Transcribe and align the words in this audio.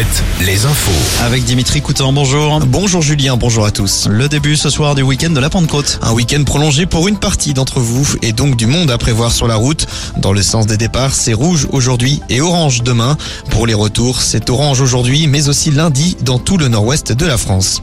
7, 0.00 0.06
les 0.46 0.64
infos. 0.64 1.24
Avec 1.24 1.44
Dimitri 1.44 1.82
Coutan, 1.82 2.10
bonjour. 2.10 2.60
Bonjour 2.60 3.02
Julien, 3.02 3.36
bonjour 3.36 3.66
à 3.66 3.70
tous. 3.70 4.08
Le 4.08 4.28
début 4.28 4.56
ce 4.56 4.70
soir 4.70 4.94
du 4.94 5.02
week-end 5.02 5.28
de 5.28 5.40
la 5.40 5.50
Pentecôte. 5.50 5.98
Un 6.00 6.12
week-end 6.12 6.42
prolongé 6.44 6.86
pour 6.86 7.06
une 7.06 7.18
partie 7.18 7.52
d'entre 7.52 7.80
vous 7.80 8.06
et 8.22 8.32
donc 8.32 8.56
du 8.56 8.66
monde 8.66 8.90
à 8.90 8.96
prévoir 8.96 9.30
sur 9.30 9.46
la 9.46 9.56
route. 9.56 9.86
Dans 10.16 10.32
le 10.32 10.40
sens 10.40 10.66
des 10.66 10.78
départs, 10.78 11.12
c'est 11.12 11.34
rouge 11.34 11.68
aujourd'hui 11.70 12.22
et 12.30 12.40
orange 12.40 12.82
demain. 12.82 13.18
Pour 13.50 13.66
les 13.66 13.74
retours, 13.74 14.22
c'est 14.22 14.48
orange 14.48 14.80
aujourd'hui 14.80 15.26
mais 15.26 15.50
aussi 15.50 15.70
lundi 15.70 16.16
dans 16.22 16.38
tout 16.38 16.56
le 16.56 16.68
nord-ouest 16.68 17.12
de 17.12 17.26
la 17.26 17.36
France. 17.36 17.82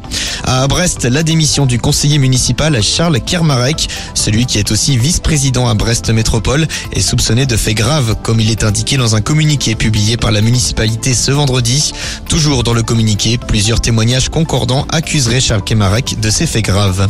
À 0.50 0.66
Brest, 0.66 1.04
la 1.04 1.23
démission 1.23 1.66
du 1.66 1.77
conseiller 1.77 2.20
municipal 2.20 2.82
Charles 2.82 3.20
Kermarek, 3.20 3.89
celui 4.13 4.45
qui 4.45 4.59
est 4.59 4.71
aussi 4.71 4.98
vice-président 4.98 5.68
à 5.68 5.73
Brest 5.73 6.09
Métropole, 6.09 6.70
est 6.93 7.02
soupçonné 7.02 7.45
de 7.45 7.57
faits 7.57 7.75
graves 7.75 8.16
comme 8.23 8.39
il 8.39 8.49
est 8.49 8.63
indiqué 8.63 8.95
dans 8.95 9.18
un 9.18 9.20
communiqué 9.20 9.75
publié 9.75 10.16
par 10.16 10.31
la 10.31 10.39
municipalité 10.39 11.13
ce 11.13 11.31
vendredi. 11.31 11.91
Toujours 12.30 12.63
dans 12.63 12.73
le 12.73 12.81
communiqué, 12.81 13.38
plusieurs 13.38 13.81
témoignages 13.81 14.30
concordants 14.30 14.88
accuseraient 14.89 15.41
Charles 15.41 15.66
Kemarek 15.66 16.17
de 16.22 16.30
ces 16.30 16.48
faits 16.48 16.64
graves. 16.64 17.09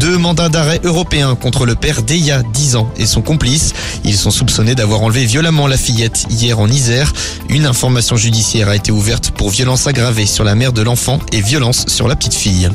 Deux 0.00 0.16
mandats 0.16 0.48
d'arrêt 0.48 0.80
européens 0.82 1.34
contre 1.34 1.66
le 1.66 1.74
père 1.74 2.02
Deya, 2.02 2.42
10 2.42 2.76
ans, 2.76 2.90
et 2.96 3.04
son 3.04 3.20
complice. 3.20 3.74
Ils 4.02 4.16
sont 4.16 4.30
soupçonnés 4.30 4.74
d'avoir 4.74 5.02
enlevé 5.02 5.26
violemment 5.26 5.66
la 5.66 5.76
fillette 5.76 6.24
hier 6.30 6.58
en 6.58 6.68
Isère. 6.68 7.12
Une 7.50 7.66
information 7.66 8.16
judiciaire 8.16 8.70
a 8.70 8.76
été 8.76 8.92
ouverte 8.92 9.32
pour 9.32 9.50
violence 9.50 9.86
aggravée 9.86 10.24
sur 10.24 10.42
la 10.42 10.54
mère 10.54 10.72
de 10.72 10.80
l'enfant 10.80 11.18
et 11.32 11.42
violence 11.42 11.84
sur 11.86 12.08
la 12.08 12.16
petite 12.16 12.32
fille. 12.32 12.70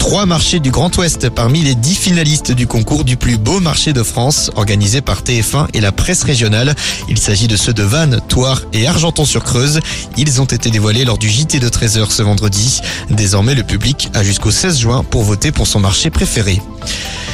Trois 0.00 0.24
marchés 0.24 0.60
du 0.60 0.70
Grand 0.70 0.96
Ouest 0.96 1.28
parmi 1.28 1.60
les 1.60 1.74
dix 1.74 1.94
finalistes 1.94 2.52
du 2.52 2.66
concours 2.66 3.04
du 3.04 3.18
plus 3.18 3.36
beau 3.36 3.60
marché 3.60 3.92
de 3.92 4.02
France, 4.02 4.50
organisé 4.56 5.02
par 5.02 5.22
TF1 5.22 5.68
et 5.74 5.80
la 5.80 5.92
presse 5.92 6.24
régionale. 6.24 6.74
Il 7.08 7.18
s'agit 7.18 7.46
de 7.46 7.56
ceux 7.56 7.74
de 7.74 7.82
Vannes, 7.82 8.18
Thouars 8.26 8.62
et 8.72 8.88
Argenton-sur-Creuse. 8.88 9.78
Ils 10.16 10.40
ont 10.40 10.46
été 10.46 10.70
dévoilés 10.70 11.04
lors 11.04 11.18
du 11.18 11.28
JT 11.28 11.60
de 11.60 11.68
13h 11.68 12.10
ce 12.10 12.22
vendredi. 12.22 12.80
Désormais, 13.10 13.54
le 13.54 13.62
public 13.62 14.08
a 14.14 14.24
jusqu'au 14.24 14.50
16 14.50 14.78
juin 14.78 15.04
pour 15.04 15.22
voter 15.22 15.52
pour 15.52 15.66
son 15.66 15.80
marché 15.80 16.08
préféré. 16.08 16.60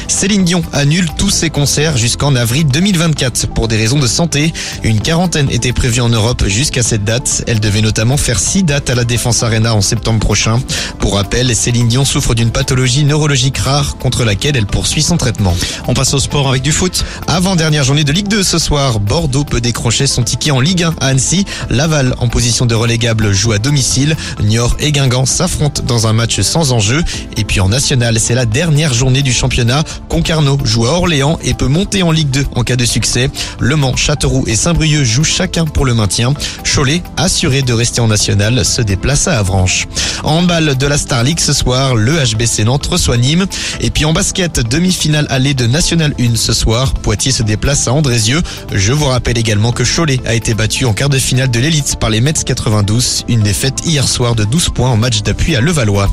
Céline 0.08 0.44
Dion 0.44 0.62
annule 0.72 1.08
tous 1.18 1.30
ses 1.30 1.50
concerts 1.50 1.96
jusqu'en 1.96 2.34
avril 2.36 2.66
2024 2.66 3.48
pour 3.48 3.68
des 3.68 3.76
raisons 3.76 3.98
de 3.98 4.06
santé. 4.06 4.52
Une 4.82 5.00
quarantaine 5.00 5.50
était 5.50 5.72
prévue 5.72 6.00
en 6.00 6.08
Europe 6.08 6.44
jusqu'à 6.46 6.82
cette 6.82 7.04
date. 7.04 7.44
Elle 7.46 7.60
devait 7.60 7.80
notamment 7.80 8.16
faire 8.16 8.38
six 8.38 8.62
dates 8.62 8.88
à 8.88 8.94
la 8.94 9.04
Défense 9.04 9.42
Arena 9.42 9.74
en 9.74 9.80
septembre 9.80 10.20
prochain. 10.20 10.60
Pour 10.98 11.14
rappel, 11.14 11.54
Céline 11.54 11.88
Dion 11.88 12.04
souffre 12.04 12.34
d'une 12.34 12.50
pathologie 12.50 13.04
neurologique 13.04 13.58
rare 13.58 13.96
contre 13.98 14.24
laquelle 14.24 14.56
elle 14.56 14.66
poursuit 14.66 15.02
son 15.02 15.16
traitement. 15.16 15.54
On 15.88 15.94
passe 15.94 16.14
au 16.14 16.20
sport 16.20 16.48
avec 16.48 16.62
du 16.62 16.72
foot. 16.72 17.04
Avant-dernière 17.26 17.84
journée 17.84 18.04
de 18.04 18.12
Ligue 18.12 18.28
2 18.28 18.42
ce 18.42 18.58
soir, 18.58 19.00
Bordeaux 19.00 19.44
peut 19.44 19.60
décrocher 19.60 20.06
son 20.06 20.22
ticket 20.22 20.50
en 20.50 20.60
Ligue 20.60 20.84
1 20.84 20.94
à 21.00 21.06
Annecy. 21.06 21.44
Laval, 21.68 22.14
en 22.18 22.28
position 22.28 22.66
de 22.66 22.74
relégable, 22.74 23.32
joue 23.32 23.52
à 23.52 23.58
domicile. 23.58 24.16
Niort 24.42 24.76
et 24.80 24.92
Guingamp 24.92 25.26
s'affrontent 25.26 25.82
dans 25.82 26.06
un 26.06 26.12
match 26.12 26.40
sans 26.40 26.72
enjeu. 26.72 27.02
Et 27.36 27.44
puis 27.44 27.60
en 27.60 27.68
national, 27.68 28.18
c'est 28.20 28.34
la 28.34 28.46
dernière 28.46 28.94
journée 28.94 29.22
du 29.22 29.32
championnat. 29.32 29.84
Concarneau 30.08 30.58
joue 30.64 30.86
à 30.86 30.90
Orléans 30.90 31.38
et 31.42 31.54
peut 31.54 31.68
monter 31.68 32.02
en 32.02 32.10
Ligue 32.10 32.30
2 32.30 32.46
en 32.54 32.62
cas 32.62 32.76
de 32.76 32.84
succès. 32.84 33.30
Le 33.60 33.76
Mans, 33.76 33.96
Châteauroux 33.96 34.44
et 34.46 34.56
Saint-Brieuc 34.56 35.04
jouent 35.04 35.24
chacun 35.24 35.64
pour 35.64 35.84
le 35.84 35.94
maintien. 35.94 36.34
Cholet, 36.64 37.02
assuré 37.16 37.62
de 37.62 37.72
rester 37.72 38.00
en 38.00 38.08
national, 38.08 38.64
se 38.64 38.82
déplace 38.82 39.28
à 39.28 39.38
Avranches. 39.38 39.86
En 40.22 40.42
balle 40.42 40.76
de 40.76 40.86
la 40.86 40.98
Star 40.98 41.22
League 41.22 41.40
ce 41.40 41.52
soir, 41.52 41.94
le 41.94 42.12
HBC 42.12 42.64
Nantes 42.64 42.86
reçoit 42.86 43.16
Nîmes. 43.16 43.46
Et 43.80 43.90
puis 43.90 44.04
en 44.04 44.12
basket, 44.12 44.60
demi-finale 44.60 45.26
allée 45.30 45.54
de 45.54 45.66
National 45.66 46.14
1 46.18 46.36
ce 46.36 46.52
soir. 46.52 46.94
Poitiers 46.94 47.32
se 47.32 47.42
déplace 47.42 47.88
à 47.88 47.92
Andrézieux. 47.92 48.42
Je 48.72 48.92
vous 48.92 49.06
rappelle 49.06 49.38
également 49.38 49.72
que 49.72 49.82
Cholet 49.84 50.20
a 50.26 50.34
été 50.34 50.54
battu 50.54 50.84
en 50.84 50.92
quart 50.92 51.08
de 51.08 51.18
finale 51.18 51.50
de 51.50 51.60
l'élite 51.60 51.96
par 52.00 52.10
les 52.10 52.20
Mets 52.20 52.32
92. 52.32 53.24
Une 53.28 53.42
défaite 53.42 53.80
hier 53.84 54.08
soir 54.08 54.34
de 54.34 54.44
12 54.44 54.70
points 54.70 54.90
en 54.90 54.96
match 54.96 55.22
d'appui 55.22 55.56
à 55.56 55.60
Levallois. 55.60 56.10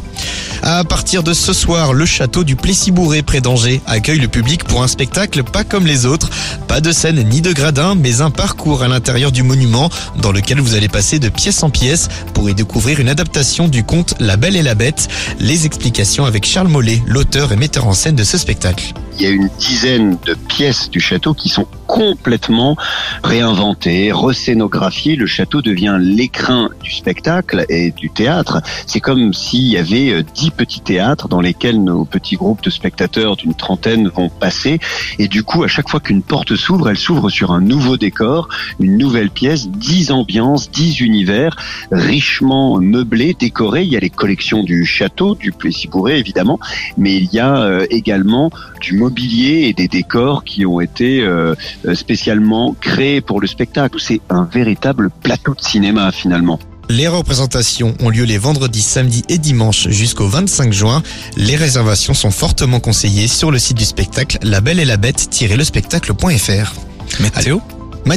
À 0.62 0.84
partir 0.86 1.24
de 1.24 1.34
ce 1.34 1.52
soir, 1.52 1.94
le 1.94 2.06
château 2.06 2.44
du 2.44 2.56
Plessis-Bourré 2.56 3.22
près 3.22 3.42
d'Angers 3.42 3.73
accueille 3.86 4.20
le 4.20 4.28
public 4.28 4.64
pour 4.64 4.84
un 4.84 4.88
spectacle 4.88 5.44
pas 5.44 5.64
comme 5.64 5.86
les 5.86 6.06
autres. 6.06 6.30
Pas 6.68 6.82
de 6.82 6.92
scène 6.92 7.24
ni 7.30 7.42
de 7.42 7.54
gradin, 7.54 7.96
mais 7.96 8.22
un 8.22 8.32
parcours 8.32 8.84
à 8.84 8.88
l'intérieur 8.88 9.32
du 9.32 9.44
monument 9.44 9.90
dans 10.22 10.32
lequel 10.32 10.60
vous 10.60 10.76
allez 10.76 10.88
passer 10.88 11.20
de 11.20 11.30
pièce 11.30 11.64
en 11.64 11.70
pièce 11.70 12.10
pour 12.34 12.50
y 12.50 12.54
découvrir 12.54 13.00
une 13.00 13.10
adaptation 13.10 13.68
du 13.68 13.84
conte 13.84 14.16
La 14.20 14.38
Belle 14.38 14.56
et 14.56 14.64
la 14.64 14.76
Bête. 14.76 15.08
Les 15.40 15.66
explications 15.66 16.26
avec 16.26 16.46
Charles 16.46 16.68
Mollet, 16.68 17.02
l'auteur 17.06 17.52
et 17.52 17.56
metteur 17.56 17.88
en 17.88 17.94
scène 17.94 18.16
de 18.16 18.24
ce 18.24 18.38
spectacle. 18.38 18.94
Il 19.18 19.24
y 19.24 19.28
a 19.28 19.30
une 19.30 19.50
dizaine 19.60 20.18
de 20.26 20.34
pièces 20.34 20.90
du 20.90 21.00
château 21.00 21.34
qui 21.34 21.50
sont 21.50 21.68
complètement 21.94 22.76
réinventées, 23.24 24.12
rescénographiées. 24.12 25.16
Le 25.16 25.28
château 25.28 25.62
devient 25.62 25.98
l'écrin 26.00 26.72
du 26.82 26.90
spectacle 26.90 27.68
et 27.70 27.92
du 27.92 28.10
théâtre. 28.10 28.64
C'est 28.88 29.00
comme 29.00 29.32
s'il 29.32 29.68
y 29.68 29.78
avait 29.78 30.24
dix 30.34 30.50
petits 30.50 30.82
théâtres 30.82 31.28
dans 31.28 31.40
lesquels 31.40 31.84
nos 31.84 32.04
petits 32.04 32.36
groupes 32.36 32.64
de 32.64 32.72
spectateurs 32.72 33.36
d'une 33.36 33.54
trentaine 33.54 34.08
vont 34.08 34.30
passer. 34.30 34.80
Et 35.20 35.28
du 35.28 35.44
coup, 35.44 35.64
à 35.64 35.68
chaque 35.68 35.88
fois 35.88 36.00
qu'une 36.00 36.24
porte 36.24 36.56
s'ouvre, 36.56 36.90
elle 36.90 36.98
s'ouvre 36.98 37.30
sur 37.30 37.52
un 37.52 37.62
nouveau 37.62 37.96
décor, 37.96 38.50
une 38.80 38.98
nouvelle 38.98 39.30
pièce, 39.30 39.70
dix 39.70 40.10
ambiances, 40.10 40.72
dix 40.72 41.00
univers 41.00 41.56
richement 41.92 42.80
meublés, 42.80 43.36
décorés. 43.40 43.84
Il 43.84 43.90
y 43.90 43.98
a 43.98 44.00
les 44.00 44.10
collections 44.10 44.64
du 44.64 44.84
château, 44.84 45.36
du 45.36 45.52
Plessis-Bourré 45.52 46.18
évidemment, 46.18 46.60
mais 46.98 47.18
il 47.18 47.32
y 47.32 47.40
a 47.40 47.86
également 47.92 48.50
du 48.82 48.96
mobilier 48.96 49.68
et 49.68 49.74
des 49.74 49.88
décors 49.88 50.44
qui 50.44 50.66
ont 50.66 50.82
été 50.82 51.22
euh, 51.22 51.54
spécialement 51.94 52.76
créés 52.80 53.22
pour 53.22 53.42
le 53.42 53.48
spectacle. 53.48 53.98
C'est 54.00 54.22
un 54.30 54.46
véritable 54.46 55.10
plateau 55.22 55.54
de 55.54 55.62
cinéma 55.62 56.12
finalement. 56.12 56.60
Les 56.90 57.08
représentations 57.08 57.96
ont 58.02 58.10
lieu 58.10 58.24
les 58.24 58.38
vendredis, 58.38 58.82
samedis 58.82 59.24
et 59.30 59.38
dimanches 59.38 59.88
jusqu'au 59.88 60.28
25 60.28 60.74
juin. 60.74 61.02
Les 61.38 61.56
réservations 61.56 62.14
sont 62.14 62.32
fortement 62.32 62.80
conseillées 62.80 63.28
sur 63.28 63.52
le 63.52 63.60
site 63.60 63.78
du 63.78 63.86
spectacle 63.86 64.38
La 64.42 64.60
Belle 64.62 64.80
et 64.80 64.86
la 64.86 64.98
Bête-le 64.98 65.64
spectacle.fr. 65.64 66.74
Météo? 67.20 67.60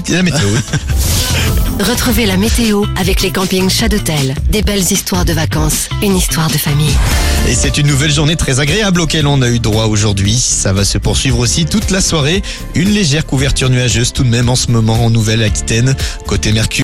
La 0.08 0.22
météo, 0.22 0.48
oui. 0.52 0.60
Retrouvez 1.80 2.24
la 2.24 2.36
météo 2.36 2.84
avec 2.96 3.22
les 3.22 3.30
campings 3.30 3.68
Chadotel. 3.68 4.34
Des 4.50 4.62
belles 4.62 4.80
histoires 4.80 5.24
de 5.24 5.32
vacances, 5.32 5.88
une 6.02 6.16
histoire 6.16 6.48
de 6.48 6.56
famille. 6.56 6.94
Et 7.48 7.54
c'est 7.54 7.78
une 7.78 7.86
nouvelle 7.86 8.12
journée 8.12 8.36
très 8.36 8.60
agréable 8.60 9.00
auquel 9.00 9.26
on 9.26 9.42
a 9.42 9.48
eu 9.48 9.58
droit 9.58 9.84
aujourd'hui. 9.84 10.36
Ça 10.36 10.72
va 10.72 10.84
se 10.84 10.98
poursuivre 10.98 11.38
aussi 11.38 11.66
toute 11.66 11.90
la 11.90 12.00
soirée. 12.00 12.42
Une 12.74 12.88
légère 12.90 13.26
couverture 13.26 13.68
nuageuse 13.68 14.12
tout 14.12 14.24
de 14.24 14.28
même 14.28 14.48
en 14.48 14.56
ce 14.56 14.70
moment 14.70 15.04
en 15.04 15.10
Nouvelle-Aquitaine. 15.10 15.94
Côté 16.26 16.52
Mercure. 16.52 16.74